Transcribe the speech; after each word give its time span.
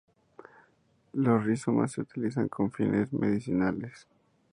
Los 1.13 1.43
rizomas 1.45 1.91
se 1.91 2.01
utilizan 2.01 2.47
con 2.49 2.71
fines 2.71 3.13
medicinales. 3.13 4.07